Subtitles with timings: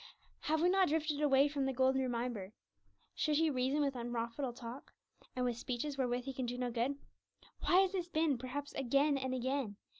[0.39, 2.53] Have we not drifted away from the golden reminder,
[3.13, 4.91] 'Should he reason with unprofitable talk,
[5.35, 6.97] and with speeches wherewith he can do no good?'
[7.59, 9.75] Why has this been, perhaps again and again?